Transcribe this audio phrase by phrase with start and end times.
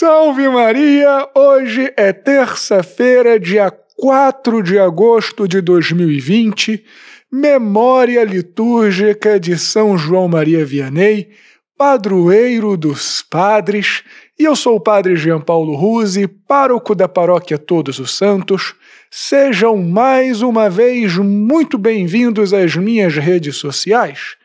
[0.00, 1.28] Salve Maria!
[1.34, 6.82] Hoje é terça-feira, dia 4 de agosto de 2020,
[7.30, 11.28] memória litúrgica de São João Maria Vianney,
[11.76, 14.02] padroeiro dos padres,
[14.38, 18.74] e eu sou o padre Jean Paulo Ruse, pároco da paróquia Todos os Santos.
[19.10, 24.40] Sejam mais uma vez muito bem-vindos às minhas redes sociais.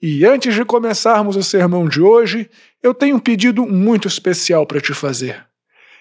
[0.00, 2.48] E antes de começarmos o sermão de hoje,
[2.86, 5.44] eu tenho um pedido muito especial para te fazer.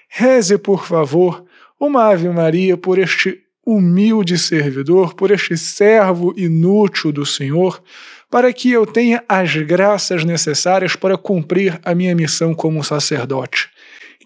[0.07, 1.43] Reze, por favor,
[1.79, 7.81] uma Ave Maria por este humilde servidor, por este servo inútil do Senhor,
[8.29, 13.67] para que eu tenha as graças necessárias para cumprir a minha missão como sacerdote.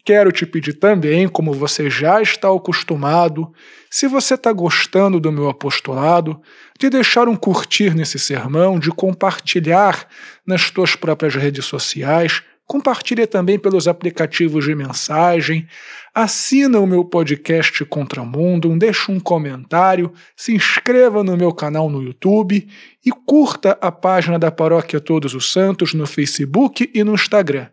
[0.03, 3.53] Quero te pedir também, como você já está acostumado,
[3.89, 6.41] se você está gostando do meu apostolado,
[6.77, 10.07] de deixar um curtir nesse sermão, de compartilhar
[10.45, 15.67] nas tuas próprias redes sociais, compartilha também pelos aplicativos de mensagem,
[16.13, 22.67] assina o meu podcast Contramundo, deixa um comentário, se inscreva no meu canal no YouTube
[23.03, 27.69] e curta a página da Paróquia Todos os Santos no Facebook e no Instagram.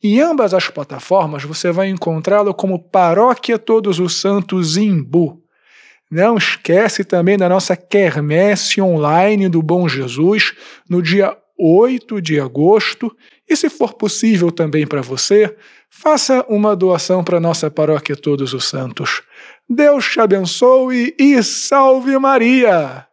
[0.00, 5.42] Em ambas as plataformas você vai encontrá-lo como Paróquia Todos os Santos Imbu.
[6.08, 10.54] Não esquece também da nossa quermesse online do Bom Jesus
[10.88, 13.12] no dia 8 de agosto.
[13.48, 15.56] E se for possível também para você,
[15.88, 19.22] faça uma doação para nossa Paróquia Todos os Santos.
[19.68, 23.06] Deus te abençoe e salve Maria!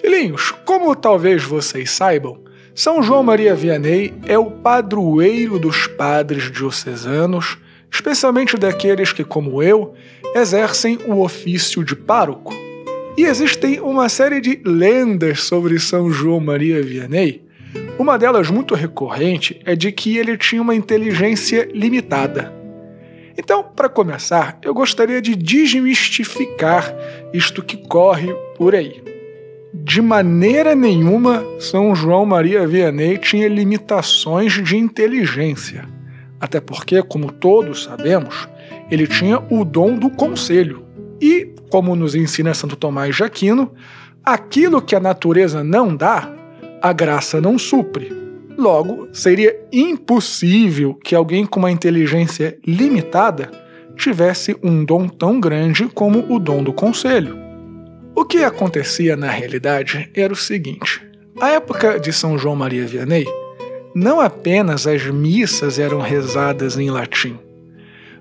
[0.00, 2.42] Filhinhos, como talvez vocês saibam,
[2.74, 7.58] São João Maria Vianney é o padroeiro dos padres diocesanos,
[7.90, 9.94] especialmente daqueles que, como eu,
[10.34, 12.65] exercem o ofício de pároco.
[13.16, 17.42] E existem uma série de lendas sobre São João Maria Vianney.
[17.98, 22.52] Uma delas muito recorrente é de que ele tinha uma inteligência limitada.
[23.38, 26.94] Então, para começar, eu gostaria de desmistificar
[27.32, 29.02] isto que corre por aí.
[29.72, 35.88] De maneira nenhuma, São João Maria Vianney tinha limitações de inteligência.
[36.38, 38.46] Até porque, como todos sabemos,
[38.90, 40.84] ele tinha o dom do conselho.
[41.20, 43.70] E, como nos ensina Santo Tomás de Aquino,
[44.24, 46.26] aquilo que a natureza não dá,
[46.80, 48.10] a graça não supre.
[48.56, 53.50] Logo, seria impossível que alguém com uma inteligência limitada
[53.94, 57.36] tivesse um dom tão grande como o dom do conselho.
[58.14, 61.06] O que acontecia na realidade era o seguinte:
[61.38, 63.26] a época de São João Maria Vianney,
[63.94, 67.38] não apenas as missas eram rezadas em latim,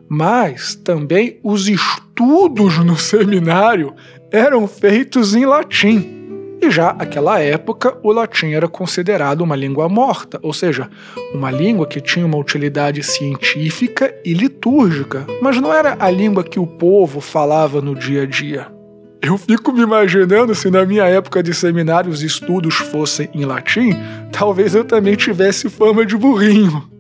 [0.10, 3.94] mas também os estudos no seminário
[4.32, 6.14] eram feitos em latim.
[6.62, 10.90] E já naquela época, o latim era considerado uma língua morta, ou seja,
[11.34, 16.60] uma língua que tinha uma utilidade científica e litúrgica, mas não era a língua que
[16.60, 18.68] o povo falava no dia a dia.
[19.22, 23.96] Eu fico me imaginando se na minha época de seminário os estudos fossem em latim,
[24.32, 26.95] talvez eu também tivesse fama de burrinho.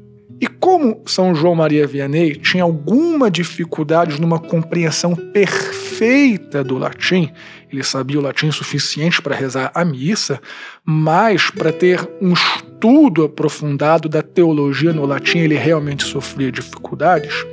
[0.75, 7.31] Como São João Maria Vianney tinha alguma dificuldade numa compreensão perfeita do latim,
[7.71, 10.37] ele sabia o latim suficiente para rezar a missa,
[10.83, 17.45] mas para ter um estudo aprofundado da teologia no latim ele realmente sofria dificuldades.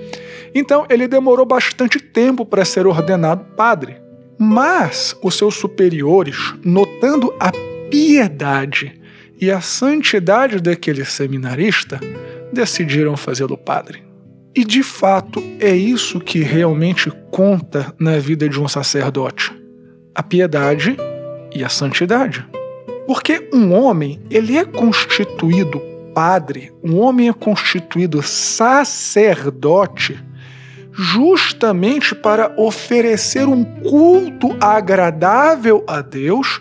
[0.53, 3.99] Então ele demorou bastante tempo para ser ordenado padre.
[4.37, 7.53] Mas os seus superiores, notando a
[7.89, 9.01] piedade
[9.41, 12.01] e a santidade daquele seminarista,
[12.53, 14.03] decidiram fazê-lo padre.
[14.55, 19.51] E de fato é isso que realmente conta na vida de um sacerdote:
[20.15, 20.97] a piedade
[21.55, 22.47] e a santidade.
[23.07, 25.81] Porque um homem, ele é constituído
[26.15, 30.19] padre, um homem é constituído sacerdote
[30.93, 36.61] justamente para oferecer um culto agradável a Deus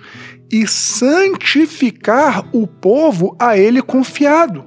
[0.50, 4.64] e santificar o povo a ele confiado.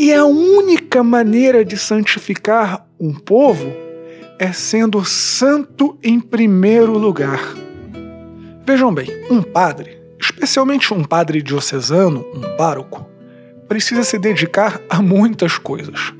[0.00, 3.72] E a única maneira de santificar um povo
[4.38, 7.40] é sendo santo em primeiro lugar.
[8.64, 13.04] Vejam bem, um padre, especialmente um padre diocesano, um pároco,
[13.66, 16.14] precisa se dedicar a muitas coisas.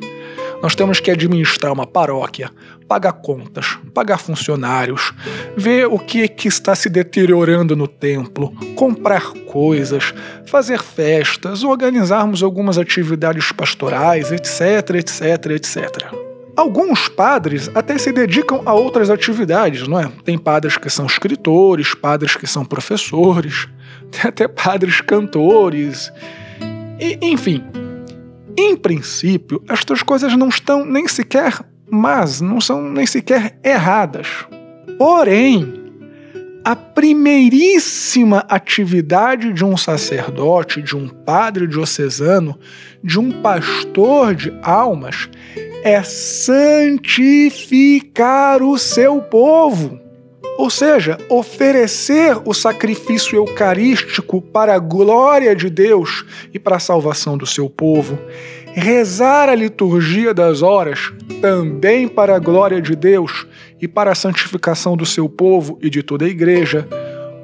[0.63, 2.51] Nós temos que administrar uma paróquia,
[2.89, 5.13] pagar contas, pagar funcionários,
[5.57, 10.13] ver o que, é que está se deteriorando no templo, comprar coisas,
[10.47, 16.29] fazer festas, organizarmos algumas atividades pastorais, etc, etc, etc.
[16.57, 20.11] Alguns padres até se dedicam a outras atividades, não é?
[20.25, 23.69] Tem padres que são escritores, padres que são professores,
[24.11, 26.13] tem até padres cantores.
[26.99, 27.63] E, enfim,
[28.59, 34.29] em princípio, estas coisas não estão nem sequer mas não são nem sequer erradas.
[34.99, 35.75] Porém,
[36.65, 42.59] a primeiríssima atividade de um sacerdote, de um padre diocesano,
[43.03, 45.29] de um pastor de almas
[45.83, 47.03] é santificar
[48.63, 49.99] o seu povo.
[50.59, 57.39] Ou seja, oferecer o sacrifício eucarístico para a glória de Deus e para a salvação
[57.39, 58.19] do seu povo,
[58.75, 63.47] rezar a liturgia das horas também para a glória de Deus
[63.81, 66.89] e para a santificação do seu povo e de toda a igreja,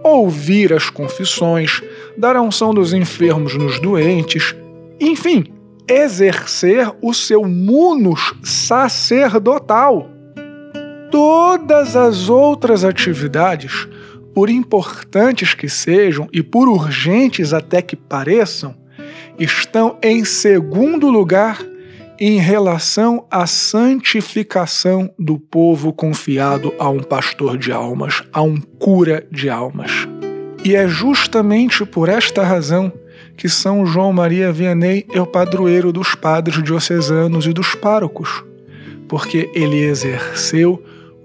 [0.03, 1.81] ouvir as confissões,
[2.19, 4.57] dar a unção dos enfermos nos doentes,
[4.99, 5.45] enfim,
[5.87, 10.14] exercer o seu munus sacerdotal
[11.15, 13.87] todas as outras atividades,
[14.35, 18.75] por importantes que sejam e por urgentes até que pareçam,
[19.39, 21.65] estão em segundo lugar
[22.19, 29.25] em relação à santificação do povo confiado a um pastor de almas, a um cura
[29.31, 29.93] de almas.
[30.65, 32.93] E é justamente por esta razão
[33.37, 38.43] que São João Maria Vianney é o padroeiro dos padres diocesanos e dos párocos,
[39.07, 40.83] porque ele exerceu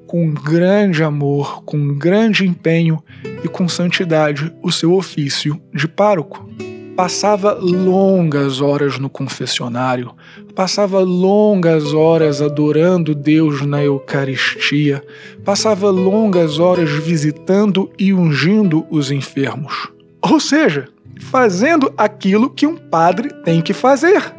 [0.10, 2.98] com grande amor, com grande empenho
[3.44, 6.50] e com santidade o seu ofício de pároco.
[6.96, 10.12] Passava longas horas no confessionário,
[10.56, 15.04] passava longas horas adorando Deus na Eucaristia,
[15.46, 19.90] passava longas horas visitando e ungindo os enfermos.
[20.24, 20.88] Ou seja,
[21.20, 24.39] fazendo aquilo que um padre tem que fazer.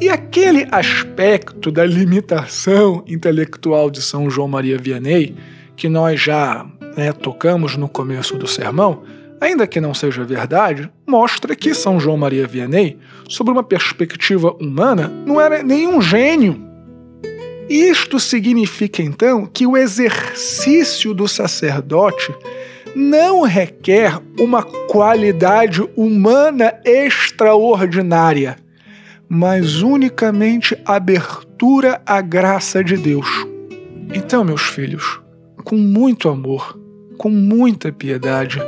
[0.00, 5.34] E aquele aspecto da limitação intelectual de São João Maria Vianney,
[5.74, 6.64] que nós já
[6.96, 9.02] né, tocamos no começo do sermão,
[9.40, 12.96] ainda que não seja verdade, mostra que São João Maria Vianney,
[13.28, 16.64] sob uma perspectiva humana, não era nenhum gênio.
[17.68, 22.32] Isto significa então que o exercício do sacerdote
[22.94, 28.56] não requer uma qualidade humana extraordinária
[29.28, 33.28] mas unicamente abertura à graça de Deus.
[34.14, 35.20] Então, meus filhos,
[35.64, 36.78] com muito amor,
[37.18, 38.58] com muita piedade,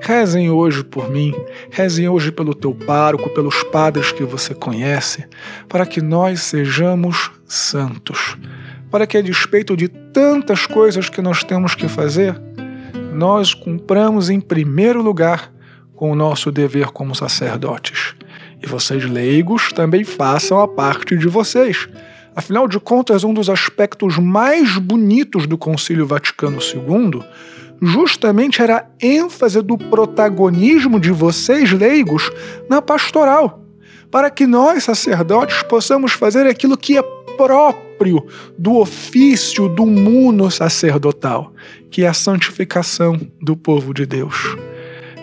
[0.00, 1.32] rezem hoje por mim,
[1.70, 5.24] rezem hoje pelo teu pároco, pelos padres que você conhece,
[5.68, 8.36] para que nós sejamos santos,
[8.90, 12.38] para que a despeito de tantas coisas que nós temos que fazer,
[13.14, 15.50] nós cumpramos em primeiro lugar
[15.94, 18.14] com o nosso dever como sacerdotes
[18.62, 21.88] e vocês leigos também façam a parte de vocês.
[22.34, 27.22] Afinal de contas, um dos aspectos mais bonitos do Concílio Vaticano II
[27.82, 32.30] justamente era a ênfase do protagonismo de vocês leigos
[32.70, 33.64] na pastoral,
[34.10, 37.02] para que nós sacerdotes possamos fazer aquilo que é
[37.36, 38.24] próprio
[38.56, 41.52] do ofício do muno sacerdotal,
[41.90, 44.56] que é a santificação do povo de Deus.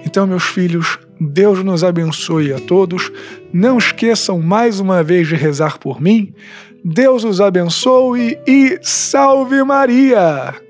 [0.06, 3.12] Então, meus filhos, Deus nos abençoe a todos.
[3.52, 6.34] Não esqueçam mais uma vez de rezar por mim.
[6.84, 10.69] Deus os abençoe e salve Maria!